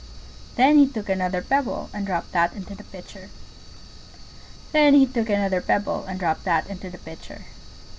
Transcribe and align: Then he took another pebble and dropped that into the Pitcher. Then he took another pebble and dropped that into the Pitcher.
Then 0.55 0.79
he 0.79 0.87
took 0.87 1.09
another 1.09 1.43
pebble 1.43 1.91
and 1.93 2.07
dropped 2.07 2.31
that 2.31 2.53
into 2.55 2.73
the 2.73 2.83
Pitcher. 2.85 3.29
Then 4.71 4.95
he 4.95 5.05
took 5.05 5.29
another 5.29 5.61
pebble 5.61 6.05
and 6.07 6.19
dropped 6.19 6.43
that 6.45 6.65
into 6.67 6.89
the 6.89 6.97
Pitcher. 6.97 7.45